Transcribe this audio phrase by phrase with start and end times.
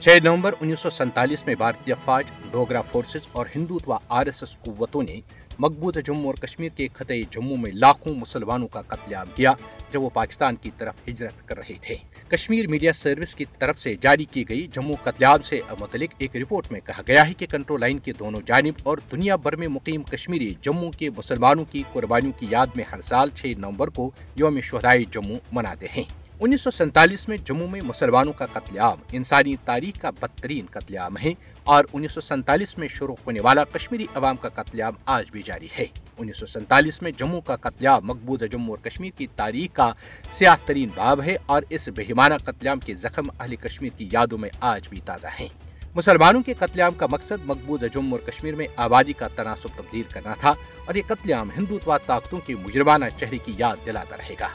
[0.00, 4.56] چھ نومبر انیس سو سینتالیس میں بھارتی فوج، ڈوگرا فورسز اور ہندوتوا آر ایس ایس
[4.60, 5.20] قوتوں نے
[5.58, 9.52] مقبوضہ جموں اور کشمیر کے خطے جموں میں لاکھوں مسلمانوں کا قتل عام کیا
[9.90, 11.96] جب وہ پاکستان کی طرف ہجرت کر رہے تھے۔
[12.28, 16.36] کشمیر میڈیا سروس کی طرف سے جاری کی گئی جموں قتل عام سے متعلق ایک
[16.36, 19.68] رپورٹ میں کہا گیا ہے کہ کنٹرول لائن کے دونوں جانب اور دنیا بھر میں
[19.68, 24.10] مقیم کشمیری جموں کے مسلمانوں کی قربانیوں کی یاد میں ہر سال چھ نومبر کو
[24.34, 28.96] یوم شہدائی جموں مناتے ہیں۔ انیس سو سینتالیس میں جموں میں مسلمانوں کا قتل عام،
[29.12, 31.32] انسانی تاریخ کا بدترین قتل عام ہے
[31.64, 35.42] اور انیس سو سینتالیس میں شروع ہونے والا کشمیری عوام کا قتل عام آج بھی
[35.42, 35.86] جاری ہے۔
[36.18, 39.92] انیس سو سینتالیس میں جموں کا قتل عام مقبوضہ جموں اور کشمیر کی تاریخ کا
[40.30, 44.38] سیاہ ترین باب ہے اور اس بہیمانہ قتل عام کے زخم اہل کشمیر کی یادوں
[44.38, 45.48] میں آج بھی تازہ ہیں۔
[45.94, 50.02] مسلمانوں کے قتل عام کا مقصد مقبوضہ جموں اور کشمیر میں آبادی کا تناسب تبدیل
[50.12, 50.54] کرنا تھا
[50.84, 54.48] اور یہ قتل عام ہندوتوا طاقتوں کے مجرمانہ چہرے کی یاد دلاتا رہے گا۔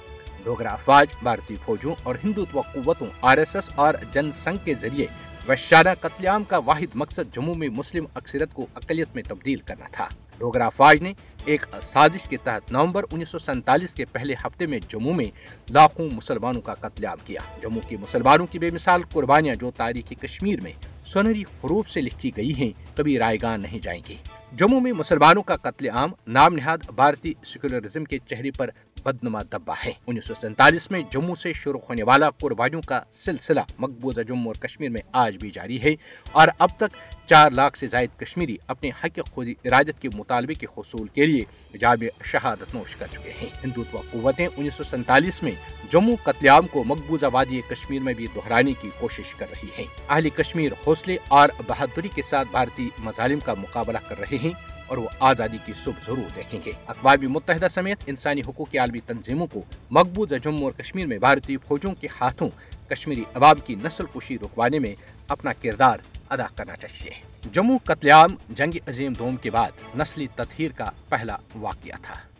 [0.45, 5.07] ڈوگرا افواج، بھارتی فوجوں اور ہندوتوا قوتوں، آر ایس ایس اور جن سنگھ کے ذریعے
[5.47, 9.87] وحشانہ قتل عام کا واحد مقصد جموں میں مسلم اکثریت کو اقلیت میں تبدیل کرنا
[9.91, 11.13] تھا۔ ڈوگرا افواج نے
[11.45, 15.29] ایک سازش کے تحت نومبر انیس سو سینتالیس کے پہلے ہفتے میں جموں میں
[15.69, 20.15] لاکھوں مسلمانوں کا قتل عام کیا۔ جموں کے مسلمانوں کی بے مثال قربانیاں جو تاریخی
[20.15, 20.73] کشمیر میں
[21.05, 24.15] سنہری حروف سے لکھی گئی ہیں، کبھی رائے گان نہیں جائیں گی۔
[24.57, 28.69] جموں میں مسلمانوں کا قتل عام، نام نہاد بھارتی سیکولرزم کے چہرے پر
[29.03, 33.59] بدنما دبا ہے۔ انیس سو سینتالیس میں جموں سے شروع ہونے والا قربانیوں کا سلسلہ
[33.77, 35.95] مقبوضہ جموں اور کشمیر میں آج بھی جاری ہے
[36.31, 40.67] اور اب تک چار لاکھ سے زائد کشمیری اپنے حق خود ارادت کے مطالبے کے
[40.77, 45.51] حصول کے لیے جامع شہادت نوش کر چکے ہیں۔ ہندوتوا قوتیں انیس سو سینتالیس میں
[45.89, 49.85] جموں قتل عام کو مقبوضہ وادی کشمیر میں بھی دہرانے کی کوشش کر رہی ہیں۔
[50.09, 54.44] اہل کشمیر حوصلے اور بہادری کے ساتھ بھارتی مظالم کا مقابلہ کر رہے ہیں۔
[54.87, 58.99] اور وہ آزادی کی صبح ضرور دیکھیں گے۔ اقوام متحدہ سمیت انسانی حقوق کی عالمی
[58.99, 62.49] تنظیموں کو مقبوضہ جموں اور کشمیر میں بھارتی فوجوں کے ہاتھوں
[62.89, 64.95] کشمیری عوام کی نسل کشی رکوانے میں
[65.27, 65.97] اپنا کردار
[66.29, 67.11] ادا کرنا چاہیے۔
[67.51, 72.34] جموں قتل عام، جنگ عظیم دوم کے بعد نسلی تطہیر کا پہلا واقعہ تھا۔